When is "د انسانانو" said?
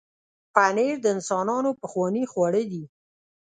1.01-1.69